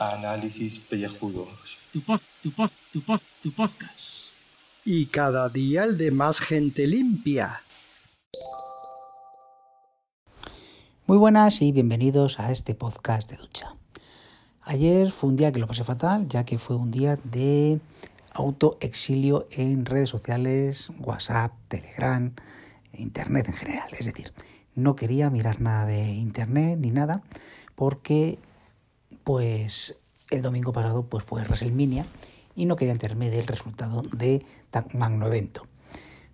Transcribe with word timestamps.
Análisis 0.00 0.80
pellejudos. 0.80 1.78
Tu 1.92 2.00
pod, 2.00 2.20
tu 2.42 2.50
pod, 2.50 2.70
tu 2.92 3.00
pod, 3.00 3.20
tu 3.44 3.52
podcast. 3.52 4.32
Y 4.84 5.06
cada 5.06 5.48
día 5.48 5.84
el 5.84 5.96
de 5.96 6.10
más 6.10 6.40
gente 6.40 6.88
limpia. 6.88 7.62
Muy 11.06 11.16
buenas 11.16 11.62
y 11.62 11.70
bienvenidos 11.70 12.40
a 12.40 12.50
este 12.50 12.74
podcast 12.74 13.30
de 13.30 13.36
ducha. 13.36 13.76
Ayer 14.62 15.12
fue 15.12 15.30
un 15.30 15.36
día 15.36 15.52
que 15.52 15.60
lo 15.60 15.68
pasé 15.68 15.84
fatal, 15.84 16.26
ya 16.28 16.42
que 16.44 16.58
fue 16.58 16.74
un 16.74 16.90
día 16.90 17.16
de 17.22 17.78
autoexilio 18.32 19.46
en 19.52 19.86
redes 19.86 20.08
sociales, 20.08 20.90
WhatsApp, 20.98 21.52
Telegram, 21.68 22.32
Internet 22.98 23.48
en 23.48 23.54
general. 23.54 23.88
Es 23.98 24.06
decir, 24.06 24.32
no 24.74 24.96
quería 24.96 25.30
mirar 25.30 25.60
nada 25.60 25.86
de 25.86 26.06
Internet 26.06 26.78
ni 26.80 26.90
nada 26.90 27.22
porque 27.74 28.38
pues 29.24 29.96
el 30.30 30.42
domingo 30.42 30.72
pasado 30.72 31.06
pues 31.06 31.24
fue 31.24 31.42
WrestleMania 31.42 32.06
y 32.54 32.66
no 32.66 32.76
quería 32.76 32.92
enterarme 32.92 33.30
del 33.30 33.46
resultado 33.46 34.02
de 34.02 34.44
tan 34.70 34.86
magno 34.94 35.26
evento. 35.26 35.66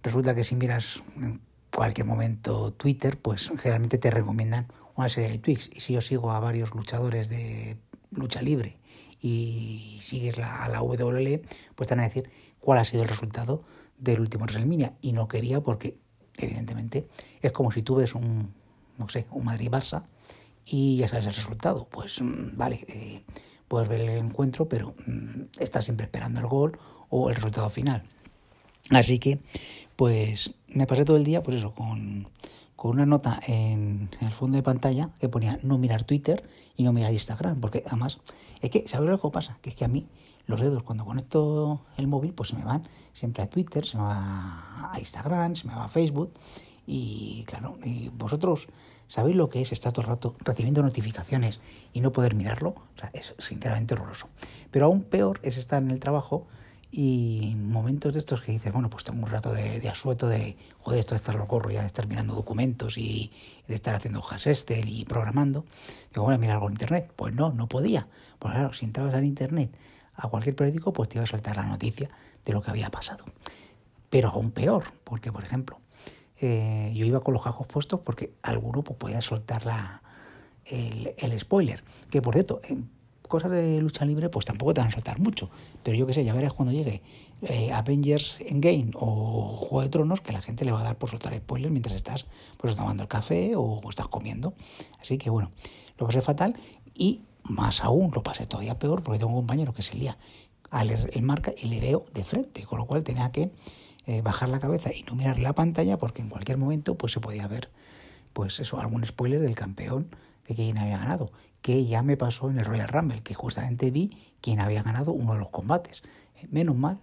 Resulta 0.02 0.34
que 0.34 0.44
si 0.44 0.56
miras 0.56 1.02
en 1.16 1.40
cualquier 1.74 2.06
momento 2.06 2.72
Twitter, 2.72 3.18
pues 3.20 3.50
generalmente 3.58 3.98
te 3.98 4.10
recomiendan 4.10 4.68
una 4.96 5.08
serie 5.08 5.30
de 5.30 5.38
tweets. 5.38 5.70
Y 5.74 5.80
si 5.80 5.94
yo 5.94 6.00
sigo 6.00 6.32
a 6.32 6.40
varios 6.40 6.74
luchadores 6.74 7.28
de 7.28 7.76
lucha 8.10 8.42
libre 8.42 8.78
y 9.20 10.00
sigues 10.02 10.38
la, 10.38 10.64
a 10.64 10.68
la 10.68 10.82
WWE, 10.82 11.42
pues 11.74 11.88
te 11.88 11.94
van 11.94 12.00
a 12.00 12.08
decir 12.08 12.30
cuál 12.60 12.78
ha 12.78 12.84
sido 12.84 13.02
el 13.02 13.08
resultado 13.08 13.62
del 13.98 14.20
último 14.20 14.44
WrestleMania. 14.44 14.94
Y 15.00 15.12
no 15.12 15.28
quería 15.28 15.60
porque, 15.60 15.96
evidentemente, 16.38 17.08
es 17.40 17.52
como 17.52 17.70
si 17.70 17.82
tú 17.82 17.96
ves 17.96 18.14
un, 18.14 18.52
no 18.98 19.08
sé, 19.08 19.26
un 19.30 19.44
Madrid-Barça 19.44 20.04
y 20.64 20.96
ya 20.96 21.08
sabes 21.08 21.26
el 21.26 21.34
resultado. 21.34 21.86
Pues 21.90 22.20
mm, 22.20 22.56
vale, 22.56 22.84
eh, 22.88 23.22
puedes 23.68 23.88
ver 23.88 24.00
el 24.00 24.18
encuentro, 24.18 24.68
pero 24.68 24.94
mm, 25.06 25.42
estás 25.58 25.84
siempre 25.84 26.06
esperando 26.06 26.40
el 26.40 26.46
gol 26.46 26.78
o 27.08 27.30
el 27.30 27.36
resultado 27.36 27.70
final. 27.70 28.02
Así 28.90 29.18
que, 29.18 29.38
pues 29.96 30.54
me 30.68 30.86
pasé 30.86 31.04
todo 31.04 31.16
el 31.16 31.24
día, 31.24 31.42
pues 31.42 31.58
eso, 31.58 31.74
con, 31.74 32.28
con 32.82 32.96
una 32.96 33.06
nota 33.06 33.38
en, 33.46 34.10
el 34.20 34.32
fondo 34.32 34.56
de 34.56 34.64
pantalla 34.64 35.08
que 35.20 35.28
ponía 35.28 35.56
no 35.62 35.78
mirar 35.78 36.02
Twitter 36.02 36.42
y 36.76 36.82
no 36.82 36.92
mirar 36.92 37.12
Instagram, 37.12 37.60
porque 37.60 37.84
además, 37.86 38.18
es 38.60 38.70
que, 38.70 38.88
¿sabes 38.88 39.08
lo 39.08 39.20
que 39.20 39.30
pasa? 39.30 39.56
Que 39.62 39.70
es 39.70 39.76
que 39.76 39.84
a 39.84 39.88
mí 39.88 40.08
los 40.46 40.60
dedos 40.60 40.82
cuando 40.82 41.04
conecto 41.04 41.82
el 41.96 42.08
móvil, 42.08 42.34
pues 42.34 42.48
se 42.48 42.56
me 42.56 42.64
van 42.64 42.82
siempre 43.12 43.44
a 43.44 43.46
Twitter, 43.46 43.86
se 43.86 43.98
me 43.98 44.02
va 44.02 44.90
a 44.92 44.98
Instagram, 44.98 45.54
se 45.54 45.68
me 45.68 45.76
va 45.76 45.84
a 45.84 45.88
Facebook. 45.88 46.32
Y 46.84 47.44
claro, 47.46 47.78
y 47.84 48.08
vosotros 48.08 48.66
sabéis 49.06 49.36
lo 49.36 49.48
que 49.48 49.62
es 49.62 49.70
estar 49.70 49.92
todo 49.92 50.02
el 50.02 50.08
rato 50.08 50.34
recibiendo 50.40 50.82
notificaciones 50.82 51.60
y 51.92 52.00
no 52.00 52.10
poder 52.10 52.34
mirarlo. 52.34 52.70
O 52.70 52.98
sea, 52.98 53.10
es 53.12 53.32
sinceramente 53.38 53.94
horroroso. 53.94 54.26
Pero 54.72 54.86
aún 54.86 55.04
peor 55.04 55.38
es 55.44 55.56
estar 55.56 55.80
en 55.80 55.92
el 55.92 56.00
trabajo 56.00 56.48
y 56.94 57.56
momentos 57.56 58.12
de 58.12 58.18
estos 58.18 58.42
que 58.42 58.52
dices, 58.52 58.70
bueno, 58.70 58.90
pues 58.90 59.02
tengo 59.02 59.24
un 59.24 59.30
rato 59.30 59.50
de, 59.50 59.80
de 59.80 59.88
asueto 59.88 60.28
de, 60.28 60.58
joder, 60.80 61.00
esto 61.00 61.14
de 61.14 61.16
estar 61.16 61.34
lo 61.34 61.48
corro 61.48 61.70
ya 61.70 61.80
de 61.80 61.86
estar 61.86 62.06
mirando 62.06 62.34
documentos 62.34 62.98
y 62.98 63.32
de 63.66 63.74
estar 63.74 63.94
haciendo 63.94 64.18
hojas 64.18 64.46
Excel 64.46 64.90
y 64.90 65.06
programando. 65.06 65.64
Digo, 66.12 66.24
bueno, 66.24 66.38
mira 66.38 66.52
algo 66.52 66.66
en 66.66 66.74
Internet. 66.74 67.10
Pues 67.16 67.34
no, 67.34 67.50
no 67.50 67.66
podía. 67.66 68.06
Pues 68.38 68.52
claro, 68.52 68.74
si 68.74 68.84
entrabas 68.84 69.14
en 69.14 69.24
Internet 69.24 69.74
a 70.16 70.28
cualquier 70.28 70.54
periódico, 70.54 70.92
pues 70.92 71.08
te 71.08 71.16
iba 71.16 71.24
a 71.24 71.26
saltar 71.26 71.56
la 71.56 71.64
noticia 71.64 72.10
de 72.44 72.52
lo 72.52 72.60
que 72.60 72.70
había 72.70 72.90
pasado. 72.90 73.24
Pero 74.10 74.28
aún 74.28 74.50
peor, 74.50 74.92
porque, 75.02 75.32
por 75.32 75.44
ejemplo, 75.44 75.80
eh, 76.42 76.92
yo 76.94 77.06
iba 77.06 77.20
con 77.20 77.32
los 77.32 77.42
jajos 77.42 77.66
puestos 77.68 78.00
porque 78.00 78.34
alguno 78.42 78.84
pues, 78.84 78.98
podía 78.98 79.22
soltar 79.22 79.64
la, 79.64 80.02
el, 80.66 81.14
el 81.16 81.40
spoiler. 81.40 81.82
Que, 82.10 82.20
por 82.20 82.34
cierto, 82.34 82.60
en 82.64 82.90
cosas 83.32 83.50
de 83.50 83.80
lucha 83.80 84.04
libre 84.04 84.28
pues 84.28 84.44
tampoco 84.44 84.74
te 84.74 84.82
van 84.82 84.88
a 84.88 84.92
soltar 84.92 85.18
mucho. 85.18 85.48
Pero 85.82 85.96
yo 85.96 86.06
qué 86.06 86.12
sé, 86.12 86.22
ya 86.22 86.34
verás 86.34 86.52
cuando 86.52 86.70
llegue 86.70 87.00
eh, 87.40 87.72
Avengers 87.72 88.36
Endgame 88.40 88.90
o 88.94 89.56
Juego 89.56 89.80
de 89.80 89.88
Tronos 89.88 90.20
que 90.20 90.32
la 90.32 90.42
gente 90.42 90.66
le 90.66 90.70
va 90.70 90.80
a 90.80 90.82
dar 90.82 90.98
por 90.98 91.08
soltar 91.08 91.34
spoilers 91.34 91.72
mientras 91.72 91.96
estás 91.96 92.26
pues 92.58 92.76
tomando 92.76 93.04
el 93.04 93.08
café 93.08 93.54
o, 93.56 93.80
estás 93.88 94.08
comiendo. 94.08 94.52
Así 95.00 95.16
que 95.16 95.30
bueno, 95.30 95.50
lo 95.96 96.06
pasé 96.06 96.20
fatal 96.20 96.58
y 96.94 97.22
más 97.44 97.82
aún 97.82 98.10
lo 98.14 98.22
pasé 98.22 98.46
todavía 98.46 98.78
peor 98.78 99.02
porque 99.02 99.18
tengo 99.18 99.30
un 99.32 99.38
compañero 99.38 99.72
que 99.72 99.80
se 99.80 99.96
lía 99.96 100.18
a 100.70 100.84
leer 100.84 101.08
el 101.14 101.22
marca 101.22 101.54
y 101.56 101.68
le 101.68 101.80
veo 101.80 102.04
de 102.12 102.24
frente, 102.24 102.64
con 102.64 102.80
lo 102.80 102.84
cual 102.84 103.02
tenía 103.02 103.32
que 103.32 103.50
eh, 104.06 104.20
bajar 104.20 104.50
la 104.50 104.60
cabeza 104.60 104.90
y 104.92 105.04
no 105.04 105.14
mirar 105.14 105.38
la 105.38 105.54
pantalla 105.54 105.96
porque 105.96 106.20
en 106.20 106.28
cualquier 106.28 106.58
momento 106.58 106.98
pues 106.98 107.12
se 107.12 107.20
podía 107.20 107.46
ver 107.46 107.70
pues 108.34 108.60
eso 108.60 108.78
algún 108.78 109.06
spoiler 109.06 109.40
del 109.40 109.54
campeón 109.54 110.08
de 110.46 110.54
quién 110.54 110.78
había 110.78 110.98
ganado, 110.98 111.30
que 111.60 111.86
ya 111.86 112.02
me 112.02 112.16
pasó 112.16 112.50
en 112.50 112.58
el 112.58 112.64
Royal 112.64 112.88
Rumble, 112.88 113.22
que 113.22 113.34
justamente 113.34 113.90
vi 113.90 114.10
quién 114.40 114.60
había 114.60 114.82
ganado 114.82 115.12
uno 115.12 115.34
de 115.34 115.38
los 115.38 115.50
combates. 115.50 116.02
Menos 116.50 116.76
mal 116.76 116.98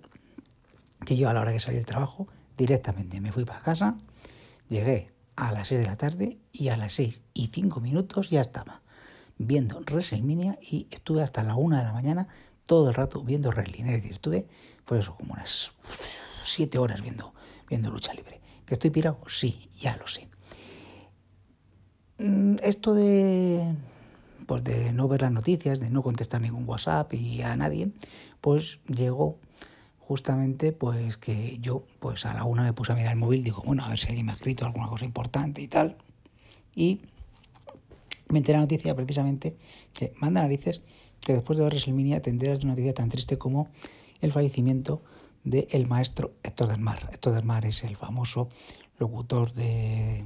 que 1.05 1.16
yo 1.16 1.29
a 1.29 1.33
la 1.33 1.41
hora 1.41 1.51
que 1.51 1.59
salí 1.59 1.77
del 1.77 1.85
trabajo 1.85 2.27
directamente 2.57 3.22
me 3.22 3.31
fui 3.31 3.45
para 3.45 3.61
casa, 3.61 3.97
llegué 4.67 5.11
a 5.35 5.51
las 5.53 5.69
6 5.69 5.79
de 5.79 5.88
la 5.88 5.95
tarde 5.95 6.38
y 6.51 6.67
a 6.67 6.77
las 6.77 6.94
6 6.94 7.22
y 7.33 7.47
5 7.47 7.79
minutos 7.79 8.29
ya 8.29 8.41
estaba 8.41 8.81
viendo 9.38 9.79
WrestleMania 9.79 10.59
y 10.61 10.88
estuve 10.91 11.23
hasta 11.23 11.44
la 11.44 11.56
1 11.56 11.77
de 11.77 11.83
la 11.83 11.94
mañana 11.94 12.27
todo 12.66 12.89
el 12.89 12.94
rato 12.94 13.23
viendo 13.23 13.50
wrestling. 13.50 13.85
Es 13.85 14.01
decir, 14.01 14.11
estuve, 14.11 14.47
fue 14.83 15.00
eso, 15.00 15.16
como 15.16 15.33
unas 15.33 15.71
7 16.44 16.77
horas 16.77 17.01
viendo, 17.01 17.33
viendo 17.69 17.89
lucha 17.89 18.13
libre. 18.13 18.41
¿Que 18.66 18.73
estoy 18.75 18.89
pirado? 18.89 19.19
Sí, 19.27 19.69
ya 19.79 19.95
lo 19.97 20.07
sé. 20.07 20.27
Esto 22.19 22.94
de, 22.94 23.75
pues 24.46 24.63
de 24.66 24.91
no 24.91 25.07
ver 25.07 25.22
las 25.22 25.31
noticias, 25.31 25.80
de 25.80 25.90
no 25.90 26.02
contestar 26.02 26.41
ningún 26.41 26.68
WhatsApp 26.68 27.13
y 27.13 27.41
a 27.41 27.56
nadie, 27.56 27.91
pues 28.41 28.80
llegó 28.88 29.38
justamente 30.00 30.74
pues 30.74 31.16
que 31.16 31.59
yo 31.59 31.85
pues 32.00 32.25
a 32.25 32.34
la 32.34 32.44
una 32.44 32.63
me 32.63 32.74
puse 32.74 32.91
a 32.91 32.96
mirar 32.96 33.13
el 33.13 33.19
móvil, 33.19 33.44
digo, 33.44 33.62
bueno, 33.66 33.85
a 33.85 33.90
ver 33.90 33.97
si 33.97 34.07
alguien 34.07 34.25
me 34.25 34.34
ha 34.34 34.35
escrito 34.35 34.66
alguna 34.66 34.90
cosa 34.90 35.06
importante 35.06 35.62
y 35.62 35.69
tal. 35.69 35.97
Y 36.75 37.00
me 38.28 38.40
enteré 38.40 38.57
la 38.57 38.63
noticia 38.63 38.94
precisamente 38.96 39.56
que 39.94 40.12
manda 40.19 40.41
narices 40.41 40.81
que 41.22 41.34
después 41.34 41.57
de 41.57 41.63
ver 41.63 41.74
WrestleMania 41.74 42.22
te 42.22 42.31
enteras 42.31 42.59
de 42.59 42.66
una 42.66 42.74
noticia 42.74 42.94
tan 42.94 43.07
triste 43.07 43.38
como 43.38 43.69
el 44.19 44.34
fallecimiento 44.34 45.01
del 45.46 45.68
el 45.72 45.88
maestro 45.88 46.34
Héctor 46.44 46.68
del 46.68 46.80
Mar. 46.80 47.09
Héctor 47.13 47.34
del 47.34 47.46
Mar 47.46 47.66
es 47.66 47.84
el 47.86 47.96
famoso 47.96 48.50
locutor 48.97 49.53
de, 49.53 50.25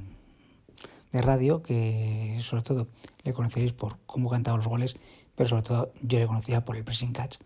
de 1.14 1.22
radio 1.22 1.62
que 1.62 2.38
sobre 2.42 2.62
todo 2.64 2.88
le 3.22 3.32
conoceréis 3.32 3.72
por 3.72 3.98
cómo 4.04 4.28
cantaba 4.28 4.56
los 4.56 4.66
goles, 4.66 4.96
pero 5.36 5.48
sobre 5.48 5.62
todo 5.62 5.92
yo 6.02 6.18
le 6.18 6.26
conocía 6.26 6.64
por 6.64 6.76
el 6.76 6.82
pressing 6.82 7.12
catch 7.12 7.36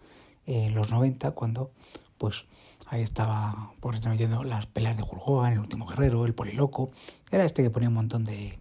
en 0.47 0.75
los 0.75 0.91
90 0.91 1.33
cuando 1.33 1.71
pues 2.17 2.47
ahí 2.87 3.03
estaba 3.03 3.75
por 3.81 4.01
transmitiendo 4.01 4.43
las 4.43 4.67
peleas 4.67 4.97
de 4.97 5.03
Hulk 5.03 5.21
Hogan, 5.23 5.53
el 5.53 5.59
último 5.59 5.85
guerrero, 5.85 6.25
el 6.25 6.35
poliloco, 6.35 6.91
era 7.31 7.45
este 7.45 7.63
que 7.63 7.69
ponía 7.69 7.91
un 7.91 7.95
montón 7.95 8.25
de, 8.25 8.59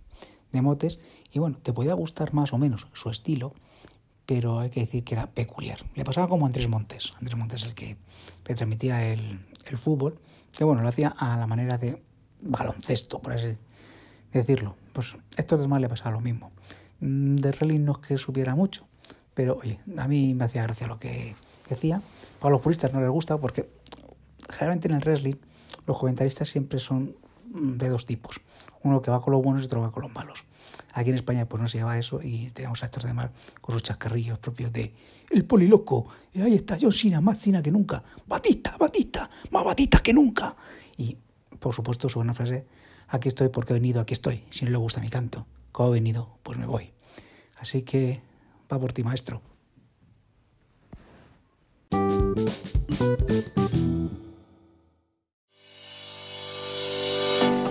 de 0.52 0.62
motes 0.62 1.00
y 1.32 1.40
bueno, 1.40 1.58
te 1.64 1.72
podía 1.72 1.94
gustar 1.94 2.34
más 2.34 2.52
o 2.52 2.58
menos 2.58 2.88
su 2.92 3.10
estilo, 3.10 3.54
pero 4.26 4.60
hay 4.60 4.70
que 4.70 4.82
decir 4.82 5.06
que 5.06 5.16
era 5.16 5.32
peculiar. 5.32 5.86
Le 5.96 6.04
pasaba 6.04 6.28
como 6.28 6.46
a 6.46 6.48
Andrés 6.48 6.68
Montes, 6.68 7.14
Andrés 7.18 7.38
Montes 7.38 7.64
el 7.64 7.76
que 7.76 7.96
retransmitía 8.44 9.08
el, 9.08 9.40
el 9.68 9.78
fútbol, 9.78 10.20
que 10.52 10.66
bueno, 10.66 10.82
lo 10.82 10.90
hacía 10.90 11.16
a 11.18 11.38
la 11.38 11.48
manera 11.48 11.78
de 11.78 12.04
baloncesto, 12.42 13.22
por 13.22 13.32
así 13.32 13.56
decirlo. 14.32 14.76
Pues 14.94 15.16
esto 15.36 15.58
más 15.68 15.82
le 15.82 15.90
pasaba 15.90 16.12
lo 16.12 16.22
mismo. 16.22 16.52
De 17.00 17.52
Relin 17.52 17.86
no 17.86 17.94
es 17.94 17.98
que 18.00 18.18
supiera 18.18 18.56
mucho, 18.56 18.88
pero 19.34 19.58
oye, 19.58 19.80
a 19.98 20.08
mí 20.08 20.34
me 20.34 20.46
hacía 20.46 20.64
gracia 20.64 20.88
lo 20.88 21.00
que 21.00 21.36
decía. 21.70 22.02
Para 22.40 22.54
los 22.54 22.62
puristas 22.62 22.94
no 22.94 23.02
les 23.02 23.10
gusta 23.10 23.38
porque 23.38 23.70
generalmente 24.50 24.88
en 24.88 24.96
el 24.96 25.02
wrestling 25.02 25.36
los 25.86 25.98
comentaristas 25.98 26.50
siempre 26.50 26.80
son 26.80 27.16
de 27.46 27.90
dos 27.90 28.06
tipos. 28.06 28.42
Uno 28.84 29.02
que 29.02 29.12
va 29.12 29.22
con 29.22 29.34
los 29.34 29.44
buenos 29.44 29.64
y 29.64 29.66
otro 29.66 29.82
va 29.82 29.92
con 29.92 30.04
los 30.04 30.14
malos. 30.14 30.46
Aquí 30.94 31.10
en 31.10 31.16
España 31.16 31.46
pues 31.46 31.62
no 31.62 31.68
se 31.68 31.78
lleva 31.78 31.98
eso 31.98 32.22
y 32.22 32.50
tenemos 32.52 32.82
a 32.84 32.88
Héctor 32.88 33.04
de 33.04 33.14
Mar 33.14 33.32
con 33.62 33.74
sus 33.74 33.84
chascarrillos 33.84 34.40
propios 34.40 34.72
de 34.72 34.94
el 35.30 35.46
poliloco. 35.46 36.08
Y 36.34 36.42
ahí 36.42 36.56
está 36.56 36.78
John 36.80 36.92
Cena, 36.92 37.22
más 37.22 37.40
Cena 37.40 37.62
que 37.62 37.72
nunca. 37.72 38.04
Batista, 38.26 38.76
Batista, 38.78 39.30
más 39.52 39.64
Batista 39.64 40.00
que 40.00 40.14
nunca. 40.14 40.56
Y 40.98 41.18
por 41.60 41.74
supuesto 41.74 42.10
su 42.10 42.20
buena 42.20 42.34
frase, 42.34 42.66
aquí 43.08 43.28
estoy 43.28 43.50
porque 43.50 43.74
he 43.74 43.76
venido, 43.76 44.02
aquí 44.02 44.14
estoy. 44.14 44.44
Si 44.50 44.66
no 44.66 44.72
le 44.72 44.78
gusta 44.78 45.02
mi 45.02 45.10
canto, 45.10 45.48
como 45.72 45.90
he 45.90 45.94
venido, 45.94 46.38
pues 46.44 46.58
me 46.58 46.66
voy. 46.66 46.94
Así 47.58 47.82
que 47.82 48.22
va 48.72 48.80
por 48.80 48.94
ti, 48.94 49.04
maestro. 49.04 49.42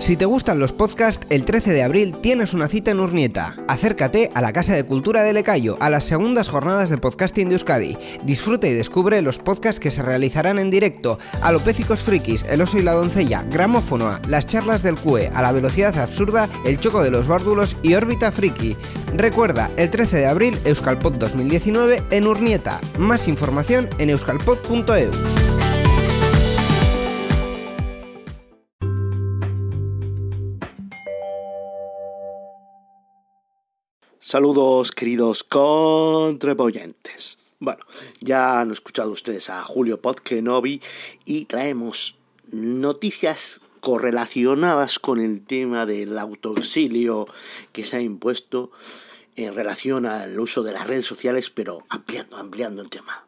Si 0.07 0.15
te 0.15 0.23
gustan 0.23 0.59
los 0.59 0.71
podcasts, 0.71 1.27
el 1.29 1.43
13 1.43 1.73
de 1.73 1.83
abril 1.83 2.15
tienes 2.21 2.53
una 2.53 2.69
cita 2.69 2.91
en 2.91 3.01
Urnieta. 3.01 3.57
Acércate 3.67 4.31
a 4.35 4.41
la 4.41 4.53
Casa 4.53 4.73
de 4.73 4.85
Cultura 4.85 5.21
de 5.21 5.33
Lecayo 5.33 5.75
a 5.81 5.89
las 5.89 6.05
segundas 6.05 6.47
jornadas 6.47 6.89
de 6.89 6.97
podcasting 6.97 7.49
de 7.49 7.55
Euskadi. 7.55 7.97
Disfruta 8.23 8.69
y 8.69 8.73
descubre 8.73 9.21
los 9.21 9.37
podcasts 9.37 9.81
que 9.81 9.91
se 9.91 10.03
realizarán 10.03 10.59
en 10.59 10.69
directo, 10.69 11.19
Alopécicos 11.41 11.99
Frikis, 11.99 12.43
El 12.43 12.61
Oso 12.61 12.77
y 12.77 12.83
la 12.83 12.93
Doncella, 12.93 13.43
Gramófono, 13.51 14.17
las 14.29 14.47
charlas 14.47 14.81
del 14.81 14.95
CUE, 14.95 15.29
a 15.33 15.41
la 15.41 15.51
velocidad 15.51 15.99
absurda, 15.99 16.47
El 16.63 16.79
Choco 16.79 17.03
de 17.03 17.11
los 17.11 17.27
Bárdulos 17.27 17.75
y 17.83 17.95
Órbita 17.95 18.31
Friki. 18.31 18.77
Recuerda, 19.13 19.69
el 19.75 19.91
13 19.91 20.19
de 20.19 20.27
abril, 20.27 20.57
Euskalpod 20.63 21.15
2019 21.15 22.01
en 22.11 22.27
Urnieta. 22.27 22.79
Más 22.97 23.27
información 23.27 23.89
en 23.97 24.11
euskalpod.eus. 24.11 25.46
Saludos 34.27 34.91
queridos 34.91 35.45
contribuyentes. 35.45 37.37
Bueno, 37.61 37.85
ya 38.19 38.59
han 38.59 38.71
escuchado 38.71 39.11
ustedes 39.11 39.49
a 39.49 39.63
Julio 39.63 40.01
Podkenovi 40.01 40.81
y 41.23 41.45
traemos 41.45 42.17
noticias 42.51 43.61
correlacionadas 43.79 44.99
con 44.99 45.21
el 45.21 45.45
tema 45.45 45.85
del 45.85 46.17
autoexilio 46.17 47.25
que 47.71 47.85
se 47.85 47.95
ha 47.95 48.01
impuesto 48.01 48.69
en 49.37 49.55
relación 49.55 50.05
al 50.05 50.37
uso 50.37 50.61
de 50.61 50.73
las 50.73 50.87
redes 50.87 51.05
sociales, 51.05 51.49
pero 51.49 51.85
ampliando, 51.87 52.35
ampliando 52.35 52.81
el 52.81 52.89
tema. 52.89 53.25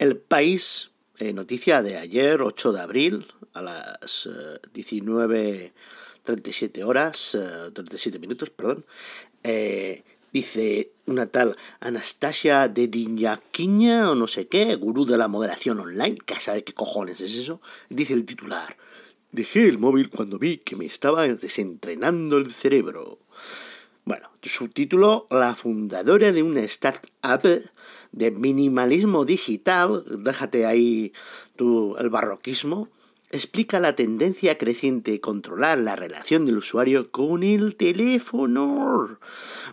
El 0.00 0.16
país, 0.16 0.90
eh, 1.18 1.32
noticia 1.32 1.80
de 1.80 1.96
ayer, 1.96 2.42
8 2.42 2.72
de 2.72 2.80
abril, 2.80 3.24
a 3.52 3.62
las 3.62 4.26
eh, 4.26 4.58
19 4.72 5.72
37 6.24 6.84
horas, 6.84 7.34
eh, 7.34 7.68
uh, 7.68 7.70
37 7.70 8.18
minutos, 8.18 8.50
perdón, 8.50 8.84
eh, 9.42 10.02
dice 10.32 10.90
una 11.06 11.26
tal 11.26 11.56
Anastasia 11.80 12.68
de 12.68 12.88
Diñaquiña 12.88 14.10
o 14.10 14.14
no 14.14 14.26
sé 14.26 14.48
qué, 14.48 14.74
gurú 14.74 15.04
de 15.04 15.16
la 15.16 15.28
moderación 15.28 15.78
online, 15.78 16.18
que 16.24 16.34
a 16.34 16.40
saber 16.40 16.64
qué 16.64 16.72
cojones 16.72 17.20
es 17.20 17.36
eso, 17.36 17.60
dice 17.88 18.14
el 18.14 18.24
titular. 18.24 18.76
Dejé 19.32 19.66
el 19.68 19.78
móvil 19.78 20.10
cuando 20.10 20.38
vi 20.38 20.58
que 20.58 20.76
me 20.76 20.86
estaba 20.86 21.26
desentrenando 21.26 22.36
el 22.36 22.52
cerebro. 22.52 23.18
Bueno, 24.04 24.28
subtítulo, 24.48 25.26
la 25.30 25.54
fundadora 25.54 26.32
de 26.32 26.42
una 26.42 26.60
startup 26.60 27.62
de 28.12 28.30
minimalismo 28.30 29.24
digital, 29.24 30.04
déjate 30.06 30.66
ahí 30.66 31.12
tu, 31.56 31.96
el 31.96 32.10
barroquismo, 32.10 32.88
explica 33.34 33.80
la 33.80 33.96
tendencia 33.96 34.56
creciente 34.56 35.14
a 35.14 35.20
controlar 35.20 35.78
la 35.78 35.96
relación 35.96 36.46
del 36.46 36.58
usuario 36.58 37.10
con 37.10 37.42
el 37.42 37.74
teléfono. 37.74 39.18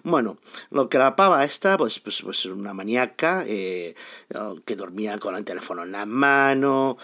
Bueno, 0.03 0.37
lo 0.71 0.89
que 0.89 0.97
la 0.97 1.15
pava 1.15 1.43
esta, 1.43 1.77
pues, 1.77 1.99
pues, 1.99 2.21
pues 2.23 2.45
una 2.45 2.73
maníaca 2.73 3.43
eh, 3.47 3.95
que 4.65 4.75
dormía 4.75 5.19
con 5.19 5.35
el 5.35 5.45
teléfono 5.45 5.83
en 5.83 5.91
la 5.91 6.05
mano, 6.05 6.97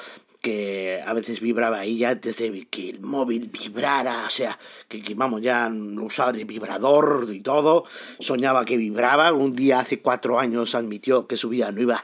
que 0.48 1.04
a 1.06 1.12
veces 1.12 1.42
vibraba 1.42 1.80
ahí 1.80 1.98
ya 1.98 2.16
desde 2.16 2.66
que 2.68 2.88
el 2.88 3.02
móvil 3.02 3.50
vibrara, 3.50 4.24
o 4.26 4.30
sea, 4.30 4.58
que, 4.88 5.04
vamos, 5.14 5.42
ya 5.42 5.70
usaba 6.02 6.32
de 6.32 6.46
vibrador 6.46 7.28
y 7.34 7.42
todo, 7.42 7.84
soñaba 8.20 8.64
que 8.64 8.78
vibraba, 8.78 9.34
un 9.34 9.54
día 9.54 9.80
hace 9.80 10.00
cuatro 10.00 10.40
años 10.40 10.74
admitió 10.74 11.28
que 11.28 11.36
su 11.36 11.50
vida 11.50 11.74
no 11.74 11.82
iba, 11.82 12.02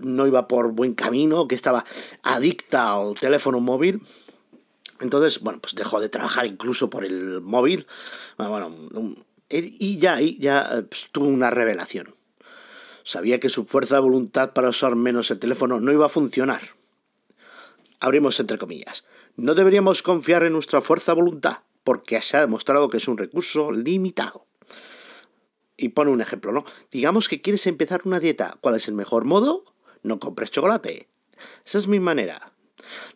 no 0.00 0.26
iba 0.26 0.48
por 0.48 0.72
buen 0.72 0.94
camino, 0.94 1.46
que 1.46 1.54
estaba 1.54 1.84
adicta 2.22 2.94
al 2.94 3.14
teléfono 3.16 3.60
móvil. 3.60 4.00
Entonces, 5.00 5.40
bueno, 5.40 5.60
pues 5.60 5.74
dejó 5.74 6.00
de 6.00 6.08
trabajar 6.08 6.46
incluso 6.46 6.88
por 6.88 7.04
el 7.04 7.42
móvil. 7.42 7.86
Bueno, 8.38 8.74
y 9.50 9.98
ya, 9.98 10.22
y 10.22 10.38
ya 10.38 10.86
pues, 10.88 11.10
tuvo 11.12 11.28
una 11.28 11.50
revelación. 11.50 12.08
Sabía 13.02 13.38
que 13.40 13.50
su 13.50 13.66
fuerza 13.66 13.96
de 13.96 14.00
voluntad 14.00 14.54
para 14.54 14.70
usar 14.70 14.96
menos 14.96 15.30
el 15.30 15.38
teléfono 15.38 15.80
no 15.80 15.92
iba 15.92 16.06
a 16.06 16.08
funcionar 16.08 16.79
abrimos 18.00 18.40
entre 18.40 18.58
comillas. 18.58 19.04
No 19.36 19.54
deberíamos 19.54 20.02
confiar 20.02 20.44
en 20.44 20.54
nuestra 20.54 20.80
fuerza 20.80 21.12
voluntad, 21.12 21.58
porque 21.84 22.20
se 22.20 22.36
ha 22.36 22.40
demostrado 22.40 22.90
que 22.90 22.96
es 22.96 23.08
un 23.08 23.18
recurso 23.18 23.70
limitado. 23.72 24.46
Y 25.76 25.90
pone 25.90 26.10
un 26.10 26.20
ejemplo, 26.20 26.52
¿no? 26.52 26.64
Digamos 26.90 27.28
que 27.28 27.40
quieres 27.40 27.66
empezar 27.66 28.02
una 28.04 28.20
dieta. 28.20 28.58
¿Cuál 28.60 28.76
es 28.76 28.88
el 28.88 28.94
mejor 28.94 29.24
modo? 29.24 29.64
No 30.02 30.18
compres 30.18 30.50
chocolate. 30.50 31.08
Esa 31.64 31.78
es 31.78 31.88
mi 31.88 32.00
manera. 32.00 32.52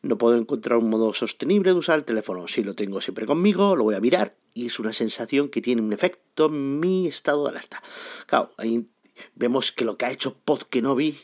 No 0.03 0.17
puedo 0.19 0.37
encontrar 0.37 0.79
un 0.79 0.89
modo 0.89 1.13
sostenible 1.13 1.73
de 1.73 1.79
usar 1.79 1.99
el 1.99 2.05
teléfono. 2.05 2.49
Si 2.49 2.65
lo 2.65 2.75
tengo 2.75 3.01
siempre 3.01 3.27
conmigo, 3.27 3.77
lo 3.77 3.85
voy 3.85 3.95
a 3.95 4.01
mirar 4.01 4.35
y 4.55 4.67
es 4.67 4.79
una 4.79 4.93
sensación 4.93 5.49
que 5.49 5.61
tiene 5.61 5.83
un 5.83 5.93
efecto 5.93 6.47
en 6.47 6.81
mi 6.81 7.07
estado 7.07 7.45
de 7.45 7.51
alerta. 7.51 7.83
Claro, 8.27 8.53
vemos 9.34 9.72
que 9.72 9.84
lo 9.84 9.96
que 9.96 10.06
ha 10.06 10.11
hecho 10.11 10.34
Podkenobi 10.44 11.19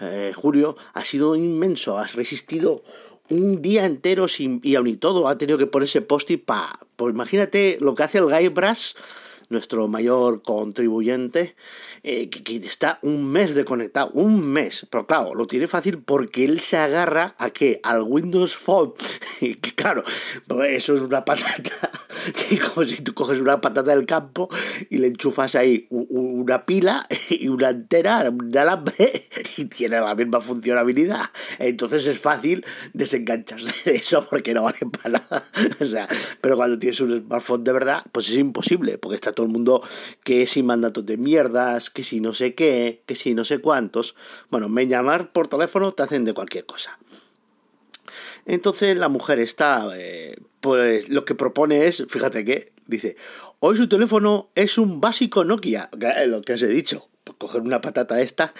eh, 0.00 0.32
Julio, 0.34 0.76
ha 0.92 1.04
sido 1.04 1.36
inmenso, 1.36 1.98
has 1.98 2.14
resistido 2.14 2.82
un 3.30 3.62
día 3.62 3.86
entero 3.86 4.28
sin, 4.28 4.60
y 4.62 4.74
aún 4.74 4.88
y 4.88 4.96
todo 4.96 5.28
ha 5.28 5.38
tenido 5.38 5.58
que 5.58 5.66
ponerse 5.66 6.02
post-it 6.02 6.44
para... 6.44 6.80
Pues 6.96 7.14
imagínate 7.14 7.78
lo 7.80 7.94
que 7.94 8.02
hace 8.02 8.18
el 8.18 8.24
Guy 8.24 8.48
Brass, 8.48 8.96
nuestro 9.48 9.88
mayor 9.88 10.42
contribuyente, 10.42 11.54
eh, 12.02 12.28
que, 12.28 12.56
está 12.56 12.98
un 13.02 13.30
mes 13.30 13.54
desconectado, 13.54 14.10
un 14.12 14.46
mes. 14.46 14.86
Pero 14.90 15.06
claro, 15.06 15.34
lo 15.34 15.46
tiene 15.46 15.66
fácil 15.66 15.98
porque 15.98 16.44
él 16.44 16.60
se 16.60 16.76
agarra 16.76 17.34
a 17.38 17.50
que 17.50 17.80
al 17.82 18.02
Windows 18.02 18.56
Phone, 18.56 18.94
que 19.40 19.74
claro, 19.74 20.02
eso 20.68 20.94
es 20.94 21.00
una 21.00 21.24
patata, 21.24 21.90
que 22.03 22.03
como 22.74 22.86
si 22.86 23.02
tú 23.02 23.14
coges 23.14 23.40
una 23.40 23.60
patata 23.60 23.94
del 23.94 24.06
campo 24.06 24.48
y 24.90 24.98
le 24.98 25.08
enchufas 25.08 25.54
ahí 25.54 25.86
una 25.90 26.64
pila 26.64 27.06
y 27.30 27.48
una 27.48 27.68
antena 27.68 28.30
de 28.30 28.58
alambre 28.58 29.28
y 29.56 29.66
tiene 29.66 30.00
la 30.00 30.14
misma 30.14 30.40
funcionabilidad. 30.40 31.22
Entonces 31.58 32.06
es 32.06 32.18
fácil 32.18 32.64
desengancharse 32.92 33.90
de 33.90 33.96
eso 33.96 34.26
porque 34.28 34.54
no 34.54 34.62
vale 34.62 34.78
para 35.02 35.18
nada. 35.18 35.44
O 35.80 35.84
sea, 35.84 36.06
pero 36.40 36.56
cuando 36.56 36.78
tienes 36.78 37.00
un 37.00 37.20
smartphone 37.20 37.64
de 37.64 37.72
verdad, 37.72 38.04
pues 38.12 38.28
es 38.28 38.36
imposible, 38.36 38.98
porque 38.98 39.16
está 39.16 39.32
todo 39.32 39.46
el 39.46 39.52
mundo 39.52 39.82
que 40.22 40.46
sin 40.46 40.66
mandatos 40.66 41.04
de 41.06 41.16
mierdas, 41.16 41.90
que 41.90 42.02
si 42.02 42.20
no 42.20 42.32
sé 42.32 42.54
qué, 42.54 43.02
que 43.06 43.14
si 43.14 43.34
no 43.34 43.44
sé 43.44 43.58
cuántos. 43.58 44.14
Bueno, 44.50 44.68
me 44.68 44.86
llamar 44.86 45.32
por 45.32 45.48
teléfono 45.48 45.92
te 45.92 46.02
hacen 46.02 46.24
de 46.24 46.34
cualquier 46.34 46.66
cosa. 46.66 46.98
Entonces 48.46 48.96
la 48.96 49.08
mujer 49.08 49.38
está, 49.38 49.88
eh, 49.96 50.36
pues 50.60 51.08
lo 51.08 51.24
que 51.24 51.34
propone 51.34 51.86
es, 51.86 52.04
fíjate 52.08 52.44
que, 52.44 52.72
dice, 52.86 53.16
hoy 53.60 53.76
su 53.76 53.88
teléfono 53.88 54.50
es 54.54 54.78
un 54.78 55.00
básico 55.00 55.44
Nokia, 55.44 55.90
lo 56.26 56.42
que 56.42 56.54
os 56.54 56.62
he 56.62 56.68
dicho, 56.68 57.06
pues 57.24 57.36
coger 57.38 57.62
una 57.62 57.80
patata 57.80 58.20
esta, 58.20 58.54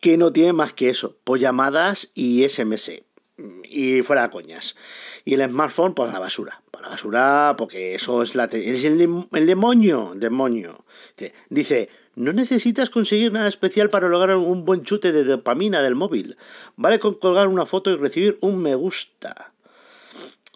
que 0.00 0.16
no 0.16 0.32
tiene 0.32 0.52
más 0.52 0.72
que 0.72 0.88
eso, 0.88 1.16
pues 1.24 1.40
llamadas 1.40 2.10
y 2.14 2.48
SMS, 2.48 3.02
y 3.64 4.02
fuera 4.02 4.30
coñas. 4.30 4.76
Y 5.24 5.34
el 5.34 5.48
smartphone, 5.48 5.94
pues 5.94 6.12
la 6.12 6.18
basura, 6.18 6.62
para 6.70 6.84
la 6.86 6.90
basura, 6.90 7.54
porque 7.56 7.94
eso 7.94 8.22
es, 8.22 8.34
la, 8.34 8.44
es 8.44 8.84
el, 8.84 9.26
el 9.32 9.46
demonio, 9.46 10.12
demonio. 10.16 10.84
Dice, 11.48 11.88
no 12.18 12.32
necesitas 12.32 12.90
conseguir 12.90 13.32
nada 13.32 13.46
especial 13.46 13.90
para 13.90 14.08
lograr 14.08 14.36
un 14.36 14.64
buen 14.64 14.82
chute 14.82 15.12
de 15.12 15.22
dopamina 15.22 15.82
del 15.82 15.94
móvil. 15.94 16.36
Vale 16.74 16.98
con 16.98 17.14
colgar 17.14 17.46
una 17.46 17.64
foto 17.64 17.90
y 17.90 17.96
recibir 17.96 18.38
un 18.40 18.60
me 18.60 18.74
gusta. 18.74 19.52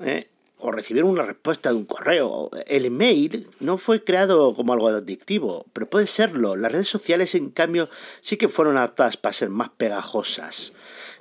¿Eh? 0.01 0.27
O 0.65 0.71
recibir 0.71 1.03
una 1.03 1.23
respuesta 1.23 1.71
de 1.71 1.77
un 1.77 1.85
correo. 1.85 2.49
El 2.67 2.85
email 2.85 3.49
no 3.59 3.79
fue 3.79 4.05
creado 4.05 4.55
como 4.55 4.73
algo 4.73 4.89
adictivo, 4.89 5.67
pero 5.73 5.87
puede 5.87 6.07
serlo. 6.07 6.55
Las 6.55 6.71
redes 6.71 6.89
sociales, 6.89 7.35
en 7.35 7.51
cambio, 7.51 7.89
sí 8.21 8.37
que 8.37 8.49
fueron 8.49 8.77
adaptadas 8.77 9.17
para 9.17 9.33
ser 9.33 9.51
más 9.51 9.71
pegajosas. 9.71 10.73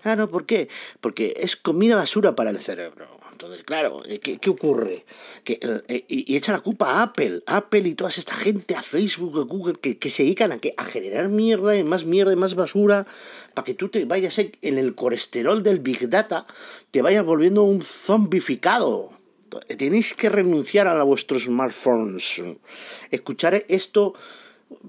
Claro, 0.03 0.29
¿por 0.29 0.45
qué? 0.45 0.69
Porque 1.00 1.33
es 1.38 1.55
comida 1.55 1.95
basura 1.95 2.36
para 2.36 2.51
el 2.51 2.60
cerebro. 2.60 3.21
Entonces, 3.41 3.65
claro, 3.65 4.03
eh, 4.05 4.19
¿qué, 4.19 4.50
ocurre? 4.51 5.03
Que, 5.43 5.57
eh, 5.88 6.05
y, 6.07 6.36
echa 6.36 6.51
la 6.51 6.60
culpa 6.60 6.91
a 6.91 7.01
Apple, 7.01 7.41
Apple 7.48 7.89
y 7.89 7.95
toda 7.95 8.12
esta 8.12 8.36
gente, 8.36 8.75
a 8.75 8.83
Facebook, 8.83 9.39
a 9.39 9.43
Google, 9.45 9.79
que, 9.79 10.10
se 10.12 10.21
dedican 10.21 10.51
a, 10.51 10.60
a 10.77 10.83
generar 10.83 11.27
mierda 11.29 11.75
y 11.75 11.83
más 11.83 12.05
mierda 12.05 12.33
y 12.33 12.36
más 12.36 12.53
basura, 12.53 13.07
para 13.55 13.65
que 13.65 13.74
tú 13.74 13.89
te 13.89 14.05
vayas 14.05 14.38
en, 14.38 14.51
el 14.62 14.93
colesterol 14.93 15.63
del 15.63 15.79
Big 15.79 16.07
Data, 16.07 16.45
te 16.91 17.01
vayas 17.01 17.25
volviendo 17.25 17.63
un 17.63 17.81
zombificado. 17.81 19.10
Tenéis 19.77 20.13
que 20.13 20.29
renunciar 20.29 20.88
a 20.88 21.03
vuestros 21.03 21.43
smartphones. 21.43 22.41
Escuchar 23.12 23.65
esto 23.67 24.13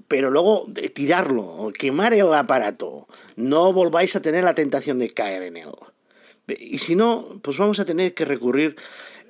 pero 0.07 0.31
luego 0.31 0.67
tirarlo, 0.93 1.71
quemar 1.77 2.13
el 2.13 2.33
aparato. 2.33 3.07
No 3.35 3.73
volváis 3.73 4.15
a 4.15 4.21
tener 4.21 4.43
la 4.43 4.53
tentación 4.53 4.99
de 4.99 5.09
caer 5.09 5.43
en 5.43 5.57
él. 5.57 5.69
Y 6.47 6.77
si 6.79 6.95
no, 6.95 7.39
pues 7.41 7.57
vamos 7.57 7.79
a 7.79 7.85
tener 7.85 8.13
que 8.13 8.25
recurrir 8.25 8.75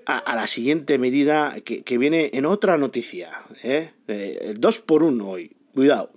a, 0.05 0.35
la 0.35 0.47
siguiente 0.47 0.97
medida 0.97 1.55
que, 1.63 1.97
viene 1.97 2.31
en 2.33 2.45
otra 2.45 2.77
noticia. 2.77 3.43
¿eh? 3.63 3.91
Eh, 4.07 4.53
dos 4.57 4.79
por 4.79 5.03
uno 5.03 5.29
hoy. 5.29 5.55
Cuidado. 5.73 6.11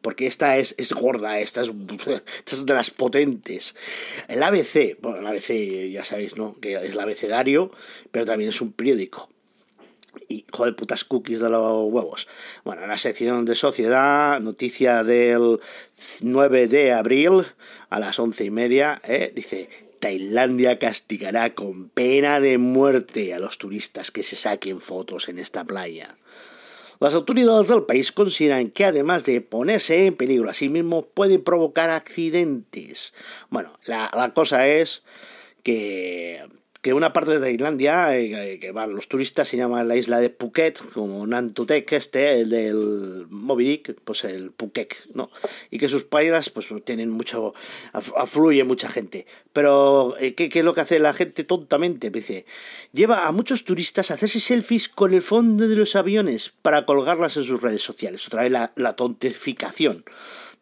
Porque 0.00 0.26
esta 0.26 0.56
es, 0.58 0.74
es 0.78 0.92
gorda, 0.92 1.40
esta 1.40 1.62
es, 1.62 1.70
esta 2.08 2.54
es 2.54 2.66
de 2.66 2.74
las 2.74 2.90
potentes. 2.90 3.74
El 4.28 4.42
ABC, 4.42 4.98
bueno, 5.00 5.18
el 5.18 5.26
ABC 5.26 5.90
ya 5.90 6.04
sabéis, 6.04 6.36
¿no? 6.36 6.56
Que 6.60 6.74
es 6.74 6.94
el 6.94 7.00
abecedario, 7.00 7.70
pero 8.10 8.24
también 8.24 8.50
es 8.50 8.60
un 8.60 8.72
periódico. 8.72 9.28
Y, 10.28 10.44
joder, 10.50 10.74
putas 10.74 11.04
cookies 11.04 11.40
de 11.40 11.50
los 11.50 11.92
huevos. 11.92 12.26
Bueno, 12.64 12.86
la 12.86 12.98
sección 12.98 13.44
de 13.44 13.54
sociedad, 13.54 14.40
noticia 14.40 15.04
del 15.04 15.60
9 16.20 16.66
de 16.68 16.92
abril 16.92 17.44
a 17.90 18.00
las 18.00 18.18
once 18.18 18.44
y 18.44 18.50
media, 18.50 19.00
¿eh? 19.04 19.30
dice, 19.34 19.68
Tailandia 20.00 20.78
castigará 20.78 21.54
con 21.54 21.88
pena 21.88 22.40
de 22.40 22.58
muerte 22.58 23.34
a 23.34 23.38
los 23.38 23.58
turistas 23.58 24.10
que 24.10 24.22
se 24.22 24.36
saquen 24.36 24.80
fotos 24.80 25.28
en 25.28 25.38
esta 25.38 25.64
playa. 25.64 26.16
Las 27.00 27.14
autoridades 27.14 27.68
del 27.68 27.82
país 27.82 28.12
consideran 28.12 28.70
que 28.70 28.84
además 28.84 29.24
de 29.24 29.40
ponerse 29.40 30.06
en 30.06 30.16
peligro 30.16 30.48
a 30.48 30.54
sí 30.54 30.68
mismo, 30.68 31.06
puede 31.06 31.38
provocar 31.38 31.90
accidentes. 31.90 33.14
Bueno, 33.50 33.72
la, 33.84 34.10
la 34.14 34.32
cosa 34.32 34.66
es 34.66 35.02
que 35.62 36.44
que 36.86 36.94
una 36.94 37.12
parte 37.12 37.32
de 37.32 37.40
Tailandia, 37.40 38.16
eh, 38.16 38.60
que 38.60 38.70
van 38.70 38.94
los 38.94 39.08
turistas, 39.08 39.48
se 39.48 39.56
llama 39.56 39.82
la 39.82 39.96
isla 39.96 40.20
de 40.20 40.30
Phuket, 40.30 40.92
como 40.92 41.26
Nantutek 41.26 41.90
este, 41.90 42.38
el 42.38 42.48
del 42.48 43.26
Moby 43.28 43.64
Dick, 43.64 43.96
pues 44.04 44.22
el 44.22 44.52
Phuket, 44.52 44.94
¿no? 45.12 45.28
Y 45.72 45.78
que 45.78 45.88
sus 45.88 46.04
playas, 46.04 46.48
pues 46.48 46.68
tienen 46.84 47.10
mucho, 47.10 47.54
afluye 47.92 48.62
mucha 48.62 48.88
gente. 48.88 49.26
Pero, 49.52 50.14
eh, 50.20 50.34
¿qué, 50.34 50.48
¿qué, 50.48 50.60
es 50.60 50.64
lo 50.64 50.74
que 50.74 50.82
hace 50.82 51.00
la 51.00 51.12
gente 51.12 51.42
tontamente? 51.42 52.08
Dice, 52.08 52.46
lleva 52.92 53.26
a 53.26 53.32
muchos 53.32 53.64
turistas 53.64 54.12
a 54.12 54.14
hacerse 54.14 54.38
selfies 54.38 54.88
con 54.88 55.12
el 55.12 55.22
fondo 55.22 55.66
de 55.66 55.74
los 55.74 55.96
aviones 55.96 56.50
para 56.62 56.86
colgarlas 56.86 57.36
en 57.36 57.42
sus 57.42 57.60
redes 57.60 57.82
sociales. 57.82 58.24
Otra 58.28 58.44
vez 58.44 58.52
la, 58.52 58.70
la 58.76 58.94
tontificación, 58.94 60.04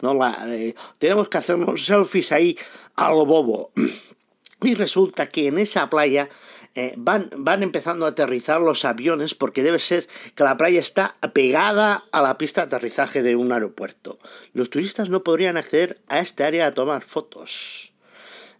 ¿no? 0.00 0.14
La, 0.14 0.42
eh, 0.48 0.74
tenemos 0.96 1.28
que 1.28 1.36
hacernos 1.36 1.84
selfies 1.84 2.32
ahí 2.32 2.56
a 2.96 3.10
lo 3.10 3.26
bobo. 3.26 3.72
Y 4.64 4.74
resulta 4.74 5.26
que 5.26 5.48
en 5.48 5.58
esa 5.58 5.90
playa 5.90 6.28
eh, 6.74 6.94
van, 6.96 7.30
van 7.36 7.62
empezando 7.62 8.04
a 8.04 8.08
aterrizar 8.08 8.60
los 8.60 8.84
aviones 8.84 9.34
porque 9.34 9.62
debe 9.62 9.78
ser 9.78 10.08
que 10.34 10.42
la 10.42 10.56
playa 10.56 10.80
está 10.80 11.16
pegada 11.32 12.02
a 12.10 12.20
la 12.22 12.36
pista 12.36 12.62
de 12.62 12.66
aterrizaje 12.66 13.22
de 13.22 13.36
un 13.36 13.52
aeropuerto. 13.52 14.18
Los 14.54 14.70
turistas 14.70 15.08
no 15.08 15.22
podrían 15.22 15.56
acceder 15.56 16.00
a 16.08 16.18
este 16.18 16.42
área 16.42 16.66
a 16.66 16.74
tomar 16.74 17.02
fotos. 17.02 17.92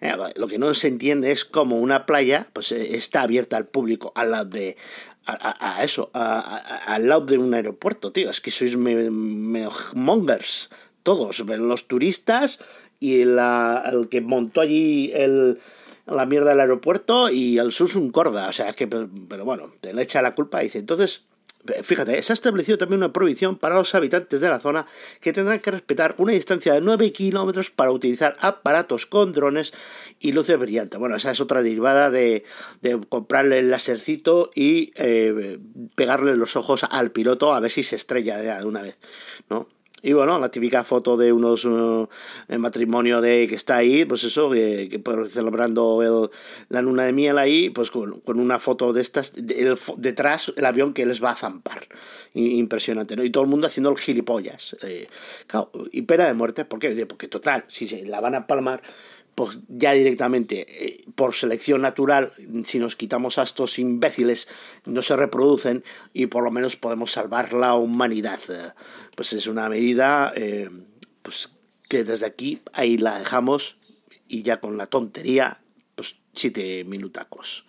Eh, 0.01 0.15
lo 0.37 0.47
que 0.47 0.59
no 0.59 0.75
se 0.75 0.89
entiende 0.89 1.31
es 1.31 1.45
cómo 1.45 1.81
una 1.81 2.07
playa 2.07 2.49
pues, 2.53 2.71
eh, 2.73 2.95
está 2.95 3.23
abierta 3.23 3.57
al 3.57 3.67
público 3.67 4.13
al 4.15 4.31
lado 4.31 4.45
de, 4.45 4.77
a, 5.27 5.83
eso, 5.83 6.11
al 6.13 7.09
lado 7.09 7.25
de 7.25 7.39
un 7.39 7.55
aeropuerto, 7.55 8.13
tío. 8.13 8.31
Es 8.31 8.41
que 8.41 8.51
sois 8.51 8.77
mongers, 8.77 10.71
todos, 11.03 11.41
los 11.41 11.89
turistas 11.89 12.59
y 13.01 13.25
la, 13.25 13.83
el 13.91 14.09
que 14.09 14.21
montó 14.21 14.61
allí 14.61 15.11
el, 15.15 15.59
la 16.07 16.27
mierda 16.27 16.51
del 16.51 16.61
aeropuerto 16.61 17.31
y 17.31 17.59
al 17.59 17.73
un 17.95 18.11
Corda. 18.11 18.49
O 18.49 18.53
sea, 18.53 18.71
es 18.71 18.77
que, 18.77 18.87
pero, 18.87 19.45
bueno, 19.45 19.73
le 19.83 20.03
echa 20.03 20.23
la 20.23 20.35
culpa 20.35 20.61
y 20.61 20.65
dice, 20.65 20.79
entonces, 20.79 21.27
fíjate, 21.83 22.21
se 22.23 22.33
ha 22.33 22.35
establecido 22.35 22.77
también 22.77 22.99
una 22.99 23.13
prohibición 23.13 23.57
para 23.57 23.77
los 23.77 23.95
habitantes 23.95 24.41
de 24.41 24.49
la 24.49 24.61
zona 24.61 24.87
que 25.21 25.33
tendrán 25.33 25.61
que 25.61 25.71
respetar 25.71 26.15
una 26.19 26.33
distancia 26.33 26.75
de 26.75 26.81
9 26.81 27.13
kilómetros 27.13 27.71
para 27.71 27.91
utilizar 27.91 28.37
aparatos 28.41 29.07
con 29.07 29.33
drones 29.33 29.73
y 30.21 30.33
luces 30.33 30.59
brillantes. 30.59 31.01
Bueno, 31.01 31.17
esa 31.17 31.31
es 31.31 31.41
otra 31.41 31.63
derivada 31.63 32.11
de, 32.11 32.45
de 32.83 33.01
comprarle 33.09 33.61
el 33.61 33.71
lasercito 33.71 34.51
y 34.55 34.93
eh, 34.97 35.59
pegarle 35.95 36.37
los 36.37 36.57
ojos 36.57 36.85
al 36.85 37.13
piloto 37.13 37.55
a 37.55 37.61
ver 37.61 37.71
si 37.71 37.83
se 37.83 37.97
estrella 37.97 38.39
de 38.39 38.65
una 38.65 38.83
vez, 38.83 38.99
¿no? 39.49 39.69
Y 40.05 40.13
bueno, 40.13 40.39
la 40.39 40.51
típica 40.51 40.85
foto 40.85 41.17
de 41.17 41.33
unos 41.33 41.65
uh, 41.65 42.07
matrimonio 42.59 43.23
de 43.23 43.49
que 43.49 43.55
está 43.55 43.77
ahí, 43.77 44.05
pues 44.05 44.23
eso, 44.25 44.51
que, 44.51 44.87
que 44.91 45.03
celebrando 45.31 46.03
el, 46.03 46.31
la 46.69 46.83
luna 46.83 47.05
de 47.05 47.15
miel 47.15 47.39
ahí, 47.39 47.71
pues 47.71 47.91
con, 47.91 48.21
con 48.21 48.39
una 48.39 48.59
foto 48.59 48.93
de 48.93 49.01
estas, 49.01 49.33
de, 49.35 49.75
detrás 49.97 50.53
el 50.57 50.67
avión 50.67 50.93
que 50.93 51.07
les 51.07 51.25
va 51.25 51.31
a 51.31 51.35
zampar. 51.35 51.89
Impresionante, 52.35 53.17
¿no? 53.17 53.25
Y 53.25 53.31
todo 53.31 53.45
el 53.45 53.49
mundo 53.49 53.67
haciendo 53.67 53.89
el 53.91 53.97
gilipollas. 53.97 54.77
Eh, 54.83 55.09
y 55.91 56.03
pena 56.03 56.27
de 56.27 56.35
muerte, 56.35 56.67
¿por 56.67 56.81
qué? 56.81 57.07
Porque 57.07 57.29
total, 57.29 57.65
si 57.69 57.89
se 57.89 58.05
la 58.05 58.21
van 58.21 58.35
a 58.35 58.47
palmar, 58.47 58.83
pues 59.35 59.59
ya 59.69 59.93
directamente, 59.93 60.67
eh, 60.69 61.05
por 61.15 61.35
selección 61.35 61.83
natural, 61.83 62.33
si 62.65 62.79
nos 62.79 62.97
quitamos 62.97 63.39
a 63.39 63.43
estos 63.43 63.79
imbéciles, 63.79 64.49
no 64.85 65.03
se 65.03 65.17
reproducen 65.17 65.85
y 66.13 66.27
por 66.27 66.45
lo 66.45 66.51
menos 66.51 66.77
podemos 66.77 67.13
salvar 67.13 67.53
la 67.53 67.75
humanidad. 67.75 68.41
Pues 69.17 69.33
es 69.33 69.47
una 69.47 69.69
medida 69.69 70.33
eh, 70.37 70.71
pues 71.23 71.51
que 71.89 72.05
desde 72.05 72.27
aquí 72.27 72.61
ahí 72.73 72.97
la 72.97 73.19
dejamos 73.19 73.77
y 74.29 74.43
ya 74.43 74.61
con 74.61 74.77
la 74.77 74.87
tontería, 74.87 75.61
pues 75.95 76.21
siete 76.35 76.85
minutacos. 76.85 77.67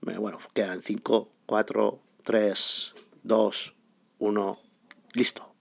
Bueno, 0.00 0.38
quedan 0.54 0.82
cinco, 0.82 1.30
cuatro, 1.46 2.00
tres, 2.22 2.94
dos, 3.22 3.74
uno, 4.18 4.58
listo. 5.14 5.54